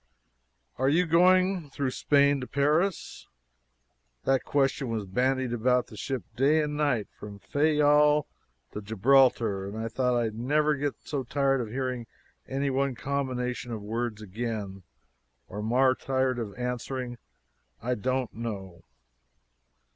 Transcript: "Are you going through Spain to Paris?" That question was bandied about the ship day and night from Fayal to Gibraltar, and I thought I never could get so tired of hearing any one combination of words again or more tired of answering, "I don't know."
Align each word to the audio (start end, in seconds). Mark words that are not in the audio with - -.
"Are 0.79 0.89
you 0.89 1.05
going 1.05 1.69
through 1.69 1.91
Spain 1.91 2.41
to 2.41 2.47
Paris?" 2.47 3.27
That 4.23 4.43
question 4.43 4.89
was 4.89 5.05
bandied 5.05 5.53
about 5.53 5.85
the 5.85 5.95
ship 5.95 6.23
day 6.35 6.59
and 6.63 6.75
night 6.75 7.07
from 7.19 7.37
Fayal 7.37 8.25
to 8.71 8.81
Gibraltar, 8.81 9.67
and 9.67 9.77
I 9.77 9.87
thought 9.89 10.19
I 10.19 10.29
never 10.29 10.73
could 10.73 10.81
get 10.81 10.95
so 11.03 11.21
tired 11.21 11.61
of 11.61 11.67
hearing 11.67 12.07
any 12.47 12.71
one 12.71 12.95
combination 12.95 13.71
of 13.71 13.83
words 13.83 14.23
again 14.23 14.81
or 15.47 15.61
more 15.61 15.93
tired 15.93 16.39
of 16.39 16.55
answering, 16.57 17.19
"I 17.79 17.93
don't 17.93 18.33
know." 18.33 18.83